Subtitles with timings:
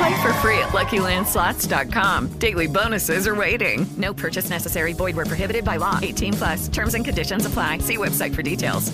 [0.00, 2.28] Play for free at LuckyLandSlots.com.
[2.38, 3.86] Daily bonuses are waiting.
[3.98, 4.94] No purchase necessary.
[4.94, 5.98] Void where prohibited by law.
[6.00, 6.68] 18 plus.
[6.68, 7.80] Terms and conditions apply.
[7.80, 8.90] See website for details.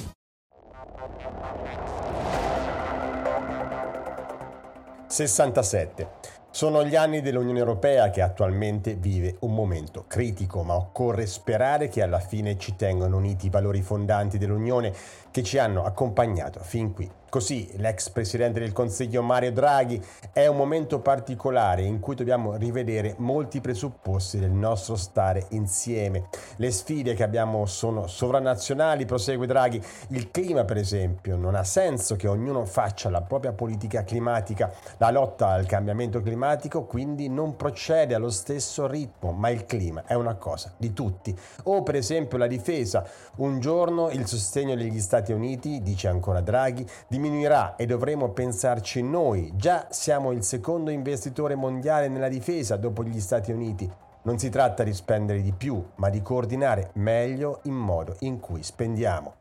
[5.07, 6.09] Sessantasette.
[6.51, 12.03] Sono gli anni dell'Unione Europea che attualmente vive un momento critico, ma occorre sperare che
[12.03, 14.93] alla fine ci tengano uniti i valori fondanti dell'Unione
[15.31, 17.09] che ci hanno accompagnato fin qui.
[17.37, 23.15] Così l'ex presidente del Consiglio Mario Draghi è un momento particolare in cui dobbiamo rivedere
[23.19, 26.31] molti presupposti del nostro stare insieme.
[26.57, 29.83] Le sfide che abbiamo sono sovranazionali, prosegue Draghi.
[30.13, 34.73] Il clima, per esempio, non ha senso che ognuno faccia la propria politica climatica.
[34.97, 40.15] La lotta al cambiamento climatico quindi non procede allo stesso ritmo, ma il clima è
[40.15, 41.39] una cosa di tutti.
[41.65, 43.07] O per esempio la difesa.
[43.37, 46.89] Un giorno il sostegno degli Stati Uniti, dice ancora Draghi,
[47.27, 49.53] diminuirà e dovremo pensarci noi.
[49.57, 53.91] Già siamo il secondo investitore mondiale nella difesa dopo gli Stati Uniti.
[54.23, 58.63] Non si tratta di spendere di più, ma di coordinare meglio il modo in cui
[58.63, 59.35] spendiamo.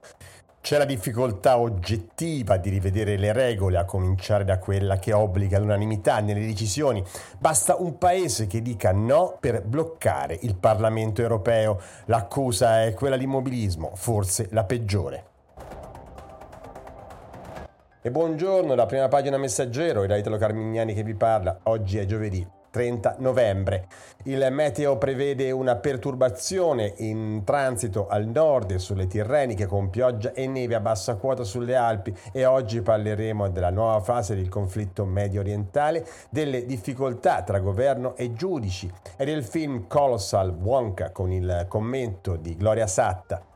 [0.61, 6.22] C'è la difficoltà oggettiva di rivedere le regole, a cominciare da quella che obbliga l'unanimità
[6.22, 7.03] nelle decisioni.
[7.38, 11.80] Basta un paese che dica no per bloccare il Parlamento europeo.
[12.05, 15.33] L'accusa è quella di immobilismo, forse la peggiore.
[18.05, 21.61] E buongiorno, la prima pagina messaggero, era Italo Carmignani che vi parla.
[21.64, 23.88] Oggi è giovedì 30 novembre.
[24.26, 30.76] Il meteo prevede una perturbazione in transito al nord sulle Tirreniche con pioggia e neve
[30.76, 36.05] a bassa quota sulle Alpi e oggi parleremo della nuova fase del conflitto medio orientale,
[36.30, 42.55] delle difficoltà tra governo e giudici e del film Colossal Wonka con il commento di
[42.55, 43.55] Gloria Satta.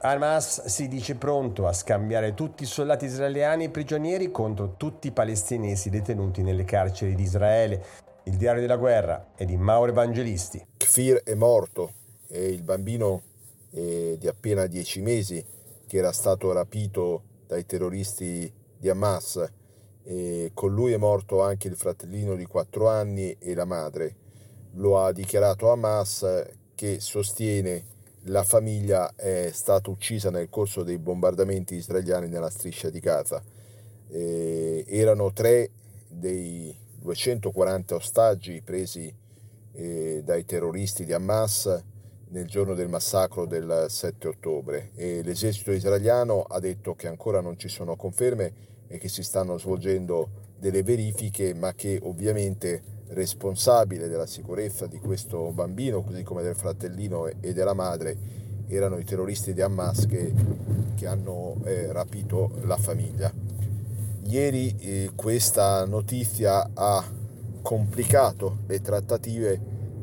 [0.00, 5.90] Hamas si dice pronto a scambiare tutti i soldati israeliani prigionieri contro tutti i palestinesi
[5.90, 7.84] detenuti nelle carceri di Israele.
[8.24, 10.64] Il diario della guerra è di Mauro Evangelisti.
[10.76, 11.92] Kfir è morto,
[12.28, 13.22] è il bambino
[13.70, 15.44] eh, di appena dieci mesi
[15.86, 19.44] che era stato rapito dai terroristi di Hamas.
[20.04, 24.14] E con lui è morto anche il fratellino di quattro anni e la madre.
[24.74, 27.94] Lo ha dichiarato Hamas che sostiene
[28.26, 33.42] la famiglia è stata uccisa nel corso dei bombardamenti israeliani nella striscia di Gaza.
[34.08, 35.70] Eh, erano tre
[36.08, 39.14] dei 240 ostaggi presi
[39.72, 41.82] eh, dai terroristi di Hamas
[42.28, 47.56] nel giorno del massacro del 7 ottobre e l'esercito israeliano ha detto che ancora non
[47.58, 48.52] ci sono conferme
[48.88, 55.50] e che si stanno svolgendo delle verifiche ma che ovviamente responsabile della sicurezza di questo
[55.52, 58.16] bambino, così come del fratellino e della madre,
[58.68, 60.32] erano i terroristi di Hamas che,
[60.94, 63.32] che hanno eh, rapito la famiglia.
[64.24, 67.04] Ieri eh, questa notizia ha
[67.62, 69.60] complicato le trattative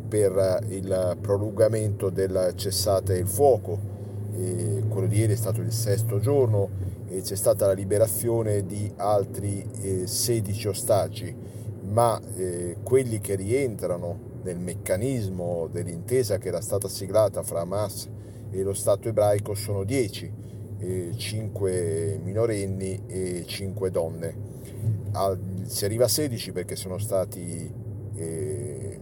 [0.08, 3.92] per il prolungamento del cessate il fuoco.
[4.36, 6.70] E quello di ieri è stato il sesto giorno
[7.08, 11.36] e c'è stata la liberazione di altri eh, 16 ostaggi
[11.94, 18.10] ma eh, quelli che rientrano nel meccanismo dell'intesa che era stata siglata fra Hamas
[18.50, 20.32] e lo Stato ebraico sono 10,
[20.80, 24.52] eh, 5 minorenni e 5 donne.
[25.12, 27.72] Al, si arriva a 16 perché sono stati
[28.16, 29.00] eh,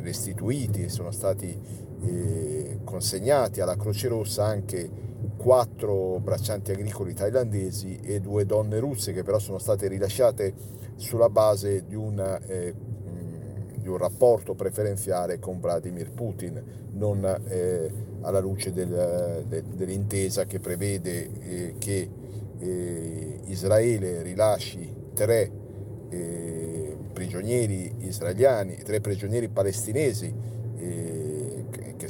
[0.00, 1.58] restituiti, sono stati
[2.04, 4.88] eh, consegnati alla Croce Rossa anche
[5.42, 10.54] quattro braccianti agricoli thailandesi e due donne russe che però sono state rilasciate
[10.94, 12.72] sulla base di un, eh,
[13.74, 16.62] di un rapporto preferenziale con Vladimir Putin,
[16.92, 17.90] non eh,
[18.20, 22.08] alla luce del, de, dell'intesa che prevede eh, che
[22.58, 25.50] eh, Israele rilasci tre
[26.08, 30.32] eh, prigionieri israeliani, tre prigionieri palestinesi
[30.76, 31.21] eh,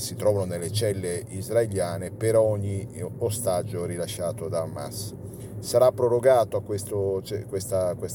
[0.02, 2.88] si trovano nelle celle israeliane per ogni
[3.18, 5.14] ostaggio rilasciato da Hamas.
[5.60, 7.22] Sarà prorogato questo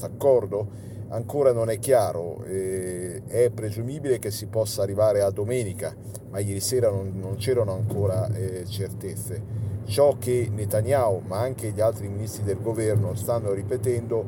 [0.02, 0.96] accordo?
[1.10, 5.96] Ancora non è chiaro, eh, è presumibile che si possa arrivare a domenica,
[6.30, 9.42] ma ieri sera non, non c'erano ancora eh, certezze.
[9.86, 14.26] Ciò che Netanyahu, ma anche gli altri ministri del governo stanno ripetendo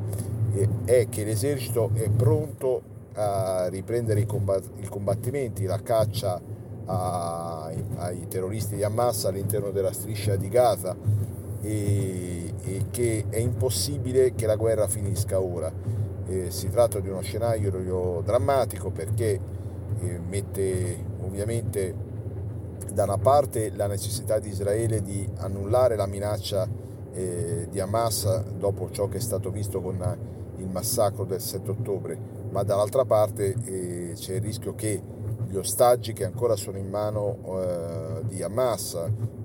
[0.54, 2.80] eh, è che l'esercito è pronto
[3.12, 6.40] a riprendere i, combatt- i combattimenti, la caccia
[6.90, 10.96] ai, ai terroristi di Hamas all'interno della striscia di Gaza
[11.60, 15.72] e, e che è impossibile che la guerra finisca ora.
[16.26, 19.40] Eh, si tratta di uno scenario drammatico perché
[20.00, 22.08] eh, mette ovviamente
[22.92, 26.68] da una parte la necessità di Israele di annullare la minaccia
[27.12, 32.18] eh, di Hamas dopo ciò che è stato visto con il massacro del 7 ottobre,
[32.50, 35.00] ma dall'altra parte eh, c'è il rischio che
[35.50, 38.96] gli ostaggi che ancora sono in mano eh, di Hamas,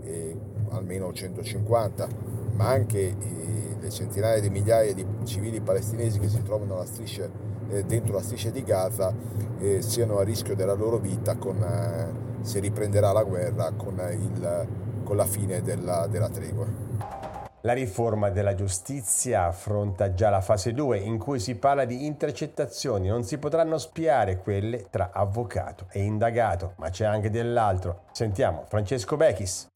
[0.03, 0.37] eh,
[0.69, 2.07] almeno 150,
[2.53, 7.27] ma anche eh, le centinaia di migliaia di civili palestinesi che si trovano striscia,
[7.69, 9.11] eh, dentro la striscia di Gaza,
[9.57, 14.67] eh, siano a rischio della loro vita con, se riprenderà la guerra con, il,
[15.03, 17.34] con la fine della, della tregua.
[17.65, 23.07] La riforma della giustizia affronta già la fase 2 in cui si parla di intercettazioni,
[23.07, 28.03] non si potranno spiare quelle tra avvocato e indagato, ma c'è anche dell'altro.
[28.11, 29.69] Sentiamo Francesco Bechis.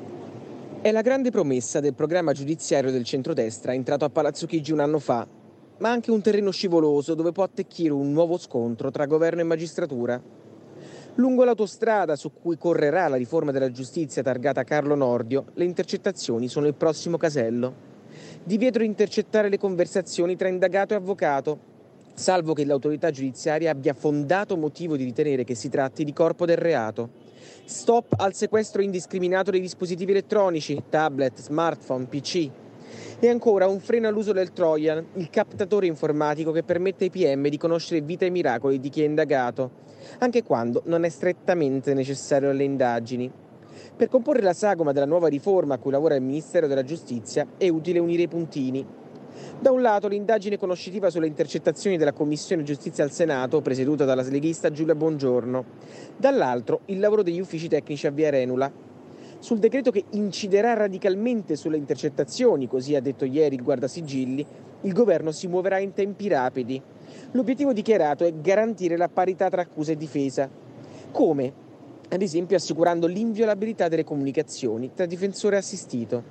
[0.82, 5.00] È la grande promessa del programma giudiziario del centrodestra entrato a Palazzo Chigi un anno
[5.00, 5.28] fa,
[5.80, 10.22] ma anche un terreno scivoloso dove può attecchire un nuovo scontro tra governo e magistratura.
[11.20, 16.66] Lungo l'autostrada su cui correrà la riforma della giustizia targata Carlo Nordio, le intercettazioni sono
[16.66, 17.88] il prossimo casello.
[18.42, 21.60] Divieto di intercettare le conversazioni tra indagato e avvocato,
[22.14, 26.56] salvo che l'autorità giudiziaria abbia fondato motivo di ritenere che si tratti di corpo del
[26.56, 27.10] reato.
[27.66, 32.50] Stop al sequestro indiscriminato dei dispositivi elettronici, tablet, smartphone, PC.
[33.20, 37.58] E ancora un freno all'uso del Trojan, il captatore informatico che permette ai PM di
[37.58, 39.88] conoscere vita e miracoli di chi è indagato
[40.20, 43.32] anche quando non è strettamente necessario alle indagini.
[43.96, 47.68] Per comporre la sagoma della nuova riforma a cui lavora il Ministero della Giustizia è
[47.70, 48.86] utile unire i puntini.
[49.60, 54.72] Da un lato l'indagine conoscitiva sulle intercettazioni della Commissione Giustizia al Senato, presieduta dalla sleghista
[54.72, 55.66] Giulia Bongiorno,
[56.18, 58.72] dall'altro il lavoro degli uffici tecnici a Via Renula.
[59.40, 64.46] Sul decreto che inciderà radicalmente sulle intercettazioni, così ha detto ieri il guardasigilli,
[64.82, 66.82] il governo si muoverà in tempi rapidi.
[67.32, 70.50] L'obiettivo dichiarato è garantire la parità tra accusa e difesa.
[71.12, 71.54] Come?
[72.10, 76.24] Ad esempio assicurando l'inviolabilità delle comunicazioni tra difensore e assistito.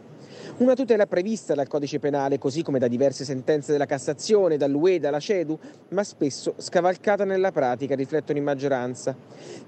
[0.56, 5.20] Una tutela prevista dal codice penale, così come da diverse sentenze della Cassazione, dall'UE, dalla
[5.20, 5.56] CEDU,
[5.90, 9.14] ma spesso scavalcata nella pratica, riflettono in maggioranza.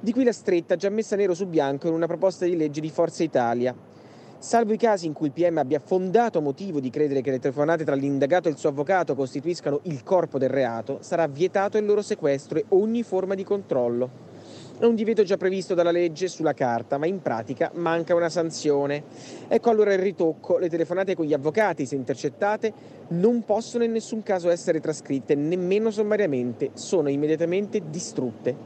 [0.01, 2.91] Di qui la stretta già messa nero su bianco in una proposta di legge di
[2.91, 3.75] Forza Italia,
[4.41, 7.85] Salvo i casi in cui il PM abbia fondato motivo di credere che le telefonate
[7.85, 12.01] tra l'indagato e il suo avvocato costituiscano il corpo del reato, sarà vietato il loro
[12.01, 14.30] sequestro e ogni forma di controllo.
[14.81, 19.03] È un divieto già previsto dalla legge sulla carta, ma in pratica manca una sanzione.
[19.47, 20.57] Ecco allora il ritocco.
[20.57, 22.73] Le telefonate con gli avvocati, se intercettate,
[23.09, 28.57] non possono in nessun caso essere trascritte, nemmeno sommariamente, sono immediatamente distrutte.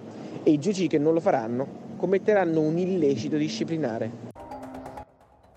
[0.44, 1.66] E i giudici che non lo faranno
[1.96, 4.33] commetteranno un illecito disciplinare.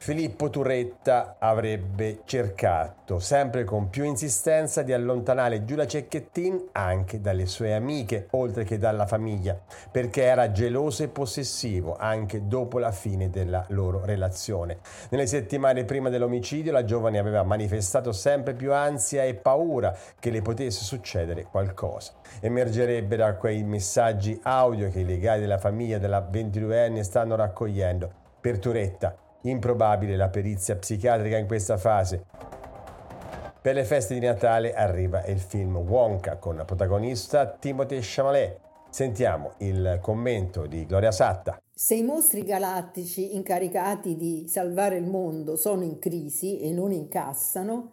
[0.08, 7.74] Filippo Turretta avrebbe cercato, sempre con più insistenza, di allontanare Giulia Cecchettin anche dalle sue
[7.74, 9.60] amiche, oltre che dalla famiglia,
[9.92, 14.78] perché era geloso e possessivo anche dopo la fine della loro relazione.
[15.10, 20.42] Nelle settimane prima dell'omicidio la giovane aveva manifestato sempre più ansia e paura che le
[20.42, 22.14] potesse succedere qualcosa.
[22.40, 28.10] Emergerebbe da quei messaggi audio che i legali della famiglia della 22enne stanno raccogliendo.
[28.40, 32.26] Per Turetta Improbabile la perizia psichiatrica in questa fase.
[33.62, 38.60] Per le feste di Natale arriva il film Wonka con protagonista Timothée Chalamet.
[38.90, 41.62] Sentiamo il commento di Gloria Satta.
[41.74, 47.92] Se i mostri galattici incaricati di salvare il mondo sono in crisi e non incassano,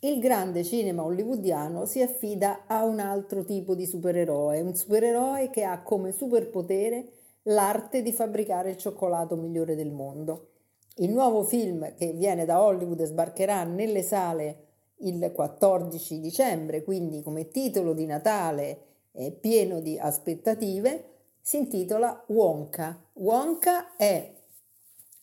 [0.00, 5.62] il grande cinema hollywoodiano si affida a un altro tipo di supereroe, un supereroe che
[5.62, 7.12] ha come superpotere
[7.44, 10.49] l'arte di fabbricare il cioccolato migliore del mondo.
[10.96, 14.66] Il nuovo film che viene da Hollywood sbarcherà nelle sale
[15.02, 18.82] il 14 dicembre, quindi come titolo di Natale
[19.12, 21.04] è pieno di aspettative,
[21.40, 23.02] si intitola Wonka.
[23.14, 24.34] Wonka è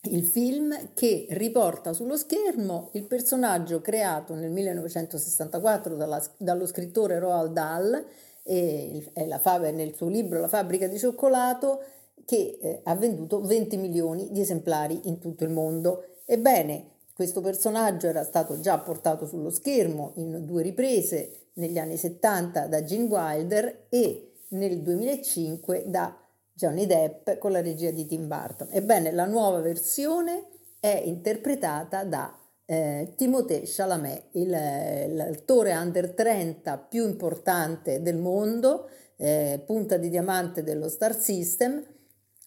[0.02, 7.52] il film che riporta sullo schermo il personaggio creato nel 1964 dalla, dallo scrittore Roald
[7.52, 8.06] Dahl
[8.42, 11.82] e la, nel suo libro La fabbrica di cioccolato
[12.28, 16.04] che eh, ha venduto 20 milioni di esemplari in tutto il mondo.
[16.26, 22.66] Ebbene, questo personaggio era stato già portato sullo schermo in due riprese negli anni 70
[22.66, 26.14] da Gene Wilder e nel 2005 da
[26.52, 28.68] Johnny Depp con la regia di Tim Burton.
[28.72, 30.48] Ebbene, la nuova versione
[30.80, 39.62] è interpretata da eh, Timothée Chalamet, il, l'attore under 30 più importante del mondo, eh,
[39.64, 41.82] punta di diamante dello Star System,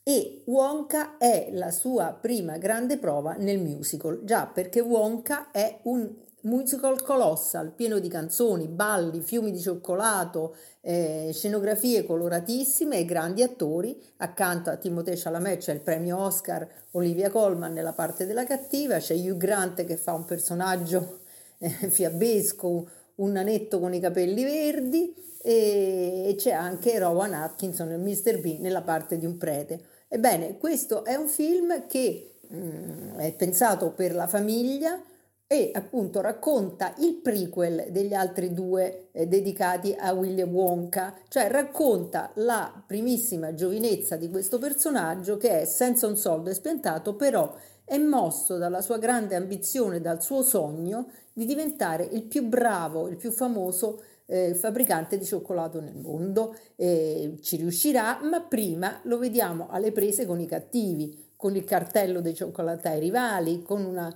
[0.04, 6.10] e Wonka è la sua prima grande prova nel musical, già perché Wonka è un
[6.42, 14.00] musical colossal, pieno di canzoni, balli, fiumi di cioccolato, eh, scenografie coloratissime e grandi attori.
[14.18, 19.16] Accanto a Timothée Chalamet c'è il premio Oscar Olivia Colman nella parte della cattiva, c'è
[19.16, 21.20] Hugh Grant che fa un personaggio
[21.60, 28.00] eh, fiabesco, un nanetto con i capelli verdi e, e c'è anche Rowan Atkinson, il
[28.00, 28.40] Mr.
[28.40, 29.91] B, nella parte di un prete.
[30.14, 35.02] Ebbene, questo è un film che mh, mm, è pensato per la famiglia,
[35.48, 42.32] e appunto racconta il prequel degli altri due eh, dedicati a William Wonka, cioè racconta
[42.36, 47.54] la primissima giovinezza di questo personaggio che è senza un soldo e spiantato, però
[47.84, 53.18] è mosso dalla sua grande ambizione, dal suo sogno di diventare il più bravo, il
[53.18, 56.56] più famoso eh, fabbricante di cioccolato nel mondo.
[56.78, 62.22] Eh, ci riuscirà, ma prima lo vediamo alle prese con i cattivi, con il cartello
[62.22, 64.14] dei cioccolatai rivali, con una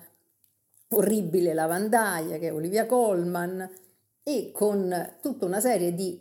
[0.90, 3.70] orribile lavandaia che è Olivia Colman
[4.24, 6.18] e con tutta una serie di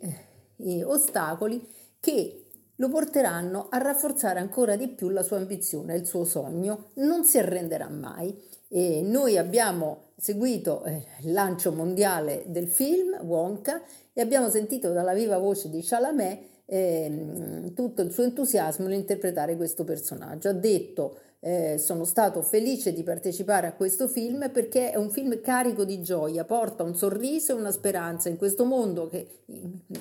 [0.57, 1.65] eh, ostacoli
[1.99, 2.41] che
[2.75, 7.37] lo porteranno a rafforzare ancora di più la sua ambizione, il suo sogno, non si
[7.37, 8.37] arrenderà mai.
[8.67, 13.81] E noi abbiamo seguito eh, il lancio mondiale del film Wonka
[14.13, 19.83] e abbiamo sentito dalla viva voce di Chalamet eh, tutto il suo entusiasmo nell'interpretare questo
[19.83, 20.49] personaggio.
[20.49, 25.39] Ha detto eh, sono stato felice di partecipare a questo film perché è un film
[25.41, 29.43] carico di gioia, porta un sorriso e una speranza in questo mondo che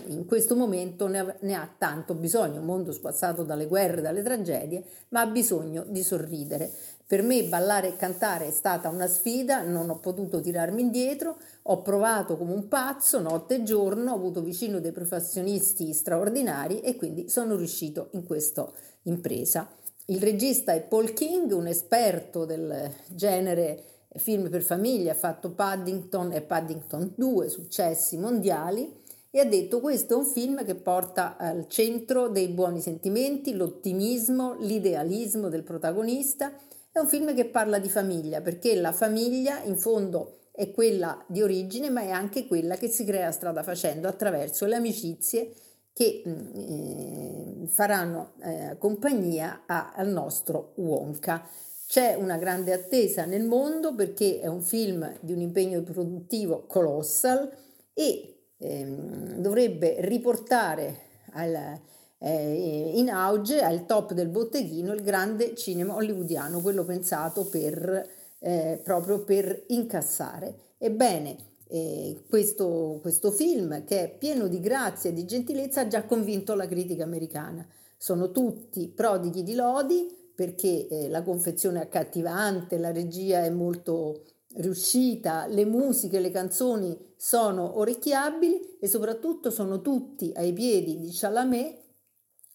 [0.06, 4.22] in questo momento ne ha, ne ha tanto bisogno, un mondo spazzato dalle guerre, dalle
[4.22, 6.70] tragedie, ma ha bisogno di sorridere.
[7.06, 11.82] Per me ballare e cantare è stata una sfida, non ho potuto tirarmi indietro, ho
[11.82, 17.28] provato come un pazzo notte e giorno, ho avuto vicino dei professionisti straordinari e quindi
[17.28, 18.66] sono riuscito in questa
[19.02, 19.68] impresa.
[20.06, 23.82] Il regista è Paul King, un esperto del genere
[24.16, 30.14] film per famiglia, ha fatto Paddington e Paddington 2, successi mondiali, e ha detto questo
[30.14, 36.52] è un film che porta al centro dei buoni sentimenti, l'ottimismo, l'idealismo del protagonista.
[36.94, 41.42] È un film che parla di famiglia, perché la famiglia in fondo è quella di
[41.42, 45.52] origine, ma è anche quella che si crea strada facendo attraverso le amicizie
[45.92, 51.44] che mm, eh, faranno eh, compagnia a, al nostro Wonka.
[51.88, 57.50] C'è una grande attesa nel mondo perché è un film di un impegno produttivo colossal
[57.92, 61.00] e ehm, dovrebbe riportare
[61.32, 61.80] al,
[62.24, 68.80] eh, in auge al top del botteghino il grande cinema hollywoodiano, quello pensato per, eh,
[68.82, 70.72] proprio per incassare.
[70.78, 71.36] Ebbene,
[71.68, 76.54] eh, questo, questo film, che è pieno di grazia e di gentilezza, ha già convinto
[76.54, 77.66] la critica americana.
[77.98, 84.22] Sono tutti prodighi di lodi perché eh, la confezione è accattivante, la regia è molto
[84.56, 91.82] riuscita, le musiche, le canzoni sono orecchiabili e soprattutto sono tutti ai piedi di Chalamet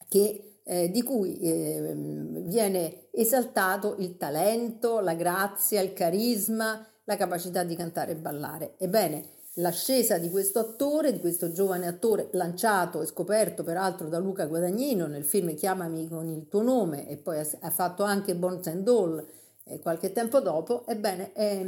[0.10, 7.64] che, eh, di cui eh, viene esaltato il talento, la grazia, il carisma la capacità
[7.64, 8.76] di cantare e ballare.
[8.78, 14.46] Ebbene, l'ascesa di questo attore, di questo giovane attore lanciato e scoperto peraltro da Luca
[14.46, 18.84] Guadagnino nel film Chiamami con il tuo nome e poi ha fatto anche Bones and
[18.84, 19.28] Doll
[19.64, 21.64] eh, qualche tempo dopo, ebbene, eh,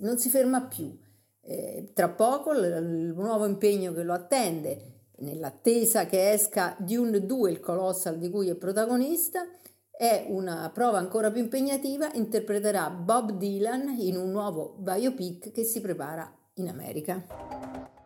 [0.00, 0.92] non si ferma più.
[1.40, 7.50] Eh, tra poco l- il nuovo impegno che lo attende, nell'attesa che esca Dune 2,
[7.50, 9.46] il colossal di cui è protagonista,
[9.96, 15.80] è una prova ancora più impegnativa, interpreterà Bob Dylan in un nuovo biopic che si
[15.80, 17.24] prepara in America.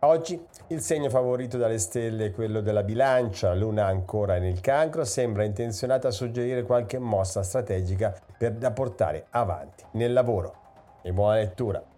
[0.00, 5.42] Oggi il segno favorito dalle stelle è quello della bilancia, luna ancora nel cancro, sembra
[5.42, 10.54] intenzionata a suggerire qualche mossa strategica per, da portare avanti nel lavoro.
[11.02, 11.97] E buona lettura!